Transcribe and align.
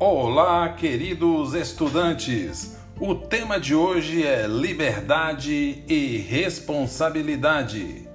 Olá, 0.00 0.68
queridos 0.74 1.54
estudantes! 1.54 2.78
O 3.00 3.16
tema 3.16 3.58
de 3.58 3.74
hoje 3.74 4.24
é 4.24 4.46
liberdade 4.46 5.82
e 5.88 6.18
responsabilidade. 6.18 8.08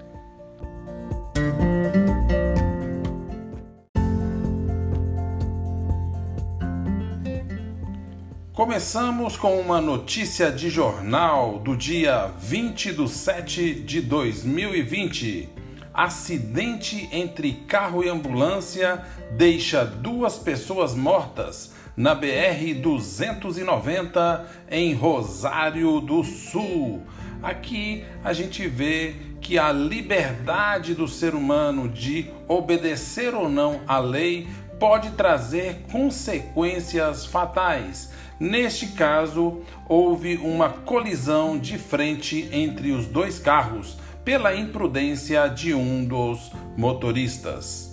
Começamos 8.53 9.35
com 9.35 9.59
uma 9.59 9.81
notícia 9.81 10.49
de 10.53 10.69
jornal 10.69 11.59
do 11.59 11.75
dia 11.75 12.27
20 12.39 12.93
de 12.93 13.09
7 13.09 13.73
de 13.73 13.99
2020. 13.99 15.49
Acidente 15.93 17.07
entre 17.11 17.51
carro 17.67 18.03
e 18.03 18.09
ambulância 18.09 19.05
deixa 19.37 19.85
duas 19.85 20.39
pessoas 20.39 20.95
mortas 20.95 21.71
na 21.95 22.15
BR 22.15 22.73
290 22.81 24.47
em 24.69 24.93
Rosário 24.93 25.99
do 25.99 26.23
Sul. 26.23 27.01
Aqui 27.41 28.03
a 28.23 28.33
gente 28.33 28.67
vê 28.67 29.15
que 29.41 29.59
a 29.59 29.71
liberdade 29.71 30.95
do 30.95 31.07
ser 31.07 31.35
humano 31.35 31.89
de 31.89 32.31
obedecer 32.47 33.35
ou 33.35 33.49
não 33.49 33.81
à 33.87 33.99
lei 33.99 34.47
pode 34.79 35.11
trazer 35.11 35.81
consequências 35.91 37.25
fatais. 37.25 38.11
Neste 38.39 38.87
caso, 38.87 39.61
houve 39.87 40.37
uma 40.37 40.69
colisão 40.69 41.57
de 41.57 41.77
frente 41.77 42.49
entre 42.51 42.91
os 42.91 43.05
dois 43.05 43.37
carros 43.37 43.97
pela 44.25 44.55
imprudência 44.55 45.47
de 45.47 45.73
um 45.73 46.03
dos 46.03 46.51
motoristas. 46.75 47.92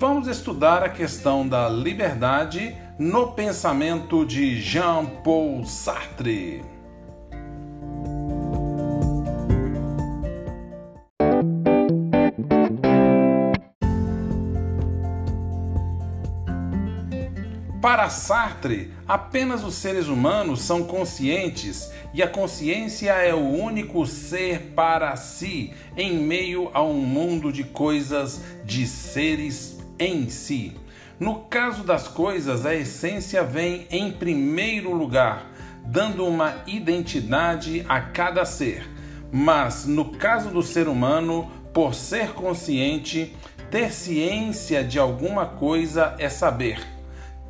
Vamos 0.00 0.28
estudar 0.28 0.84
a 0.84 0.88
questão 0.88 1.48
da 1.48 1.68
liberdade 1.68 2.72
no 3.00 3.32
pensamento 3.32 4.24
de 4.24 4.60
Jean-Paul 4.60 5.64
Sartre. 5.64 6.62
Para 17.82 18.08
Sartre, 18.08 18.92
apenas 19.08 19.64
os 19.64 19.74
seres 19.74 20.06
humanos 20.06 20.60
são 20.60 20.84
conscientes 20.84 21.90
e 22.14 22.22
a 22.22 22.28
consciência 22.28 23.10
é 23.10 23.34
o 23.34 23.38
único 23.38 24.06
ser 24.06 24.74
para 24.76 25.16
si 25.16 25.72
em 25.96 26.18
meio 26.18 26.70
a 26.72 26.84
um 26.84 27.00
mundo 27.00 27.52
de 27.52 27.64
coisas, 27.64 28.40
de 28.64 28.86
seres 28.86 29.77
em 29.98 30.28
si. 30.28 30.76
No 31.18 31.40
caso 31.40 31.82
das 31.82 32.06
coisas, 32.06 32.64
a 32.64 32.74
essência 32.74 33.42
vem 33.42 33.86
em 33.90 34.12
primeiro 34.12 34.92
lugar, 34.92 35.50
dando 35.84 36.26
uma 36.26 36.62
identidade 36.66 37.84
a 37.88 38.00
cada 38.00 38.44
ser. 38.44 38.88
Mas 39.32 39.86
no 39.86 40.12
caso 40.12 40.50
do 40.50 40.62
ser 40.62 40.88
humano, 40.88 41.50
por 41.72 41.94
ser 41.94 42.32
consciente, 42.32 43.34
ter 43.70 43.92
ciência 43.92 44.84
de 44.84 44.98
alguma 44.98 45.46
coisa 45.46 46.14
é 46.18 46.28
saber 46.28 46.98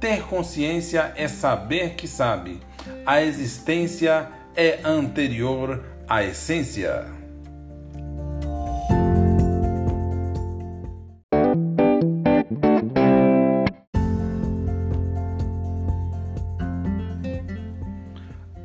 ter 0.00 0.22
consciência 0.22 1.12
é 1.16 1.26
saber 1.26 1.94
que 1.94 2.06
sabe. 2.06 2.60
A 3.04 3.22
existência 3.22 4.28
é 4.54 4.80
anterior 4.84 5.84
à 6.08 6.22
essência. 6.22 7.17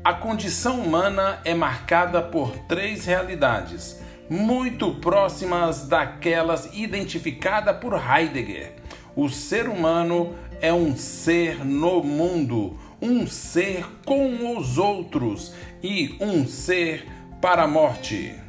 A 0.04 0.14
condição 0.14 0.82
humana 0.82 1.40
é 1.46 1.54
marcada 1.54 2.22
por 2.22 2.52
três 2.68 3.06
realidades, 3.06 4.02
muito 4.30 4.96
próximas 4.96 5.88
daquelas 5.88 6.70
identificadas 6.74 7.78
por 7.78 7.94
Heidegger. 7.94 8.74
O 9.16 9.30
ser 9.30 9.70
humano 9.70 10.36
é 10.60 10.74
um 10.74 10.94
ser 10.98 11.64
no 11.64 12.04
mundo, 12.04 12.78
um 13.02 13.26
ser 13.26 13.86
com 14.06 14.58
os 14.58 14.78
outros 14.78 15.54
e 15.82 16.18
um 16.20 16.46
ser 16.46 17.08
para 17.40 17.64
a 17.64 17.68
morte. 17.68 18.43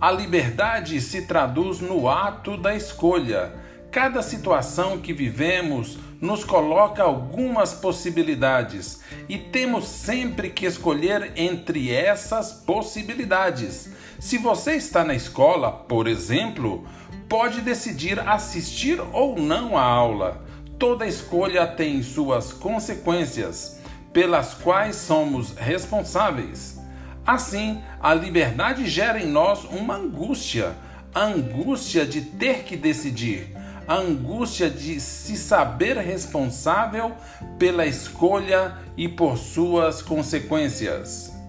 A 0.00 0.10
liberdade 0.10 0.98
se 0.98 1.26
traduz 1.26 1.78
no 1.80 2.08
ato 2.08 2.56
da 2.56 2.74
escolha. 2.74 3.52
Cada 3.90 4.22
situação 4.22 4.98
que 4.98 5.12
vivemos 5.12 5.98
nos 6.18 6.42
coloca 6.42 7.02
algumas 7.02 7.74
possibilidades 7.74 9.02
e 9.28 9.36
temos 9.36 9.86
sempre 9.86 10.48
que 10.48 10.64
escolher 10.64 11.32
entre 11.36 11.92
essas 11.92 12.50
possibilidades. 12.50 13.90
Se 14.18 14.38
você 14.38 14.72
está 14.72 15.04
na 15.04 15.12
escola, 15.12 15.70
por 15.70 16.08
exemplo, 16.08 16.86
pode 17.28 17.60
decidir 17.60 18.18
assistir 18.20 18.98
ou 19.12 19.38
não 19.38 19.76
à 19.76 19.82
aula. 19.82 20.42
Toda 20.78 21.06
escolha 21.06 21.66
tem 21.66 22.02
suas 22.02 22.54
consequências, 22.54 23.78
pelas 24.14 24.54
quais 24.54 24.96
somos 24.96 25.54
responsáveis. 25.58 26.79
Assim, 27.26 27.82
a 28.00 28.12
liberdade 28.14 28.88
gera 28.88 29.20
em 29.20 29.26
nós 29.26 29.64
uma 29.64 29.96
angústia, 29.96 30.74
a 31.14 31.24
angústia 31.24 32.06
de 32.06 32.20
ter 32.20 32.64
que 32.64 32.76
decidir 32.76 33.54
a 33.90 33.96
angústia 33.96 34.70
de 34.70 35.00
se 35.00 35.36
saber 35.36 35.98
responsável 35.98 37.12
pela 37.58 37.84
escolha 37.84 38.78
e 38.96 39.08
por 39.08 39.36
suas 39.36 40.00
consequências. 40.00 41.39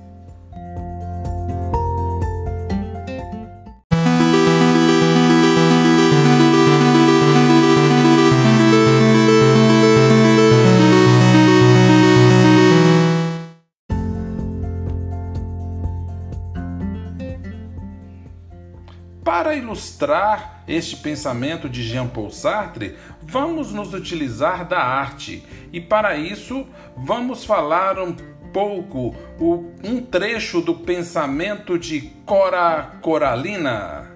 Para 19.32 19.56
ilustrar 19.56 20.62
este 20.68 20.98
pensamento 20.98 21.70
de 21.70 21.84
Jean-Paul 21.84 22.32
Sartre, 22.32 22.98
vamos 23.22 23.72
nos 23.72 23.94
utilizar 23.94 24.68
da 24.68 24.84
arte 24.84 25.42
e, 25.72 25.80
para 25.80 26.18
isso, 26.18 26.68
vamos 26.98 27.46
falar 27.46 27.98
um 27.98 28.14
pouco, 28.52 29.16
um 29.82 30.02
trecho 30.02 30.60
do 30.60 30.76
pensamento 30.76 31.80
de 31.80 32.02
Cora 32.26 33.00
Coralina. 33.02 34.12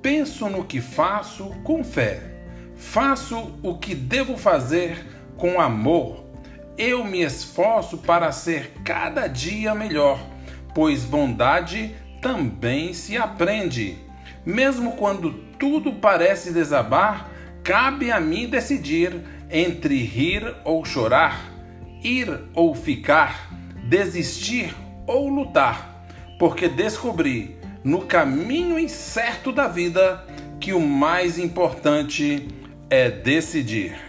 Penso 0.00 0.48
no 0.48 0.64
que 0.64 0.80
faço 0.80 1.50
com 1.62 1.84
fé, 1.84 2.22
faço 2.74 3.54
o 3.62 3.76
que 3.76 3.94
devo 3.94 4.38
fazer 4.38 5.04
com 5.36 5.60
amor. 5.60 6.24
Eu 6.78 7.04
me 7.04 7.20
esforço 7.20 7.98
para 7.98 8.32
ser 8.32 8.72
cada 8.82 9.26
dia 9.26 9.74
melhor, 9.74 10.18
pois 10.74 11.04
bondade 11.04 11.94
também 12.20 12.92
se 12.92 13.16
aprende. 13.16 13.96
Mesmo 14.44 14.92
quando 14.92 15.32
tudo 15.58 15.92
parece 15.94 16.52
desabar, 16.52 17.28
cabe 17.62 18.10
a 18.10 18.20
mim 18.20 18.48
decidir 18.48 19.20
entre 19.50 20.02
rir 20.02 20.54
ou 20.64 20.84
chorar, 20.84 21.52
ir 22.02 22.28
ou 22.54 22.74
ficar, 22.74 23.50
desistir 23.84 24.74
ou 25.06 25.28
lutar, 25.28 26.04
porque 26.38 26.68
descobri 26.68 27.56
no 27.82 28.02
caminho 28.02 28.78
incerto 28.78 29.52
da 29.52 29.66
vida 29.66 30.24
que 30.60 30.72
o 30.72 30.80
mais 30.80 31.38
importante 31.38 32.48
é 32.90 33.10
decidir. 33.10 34.07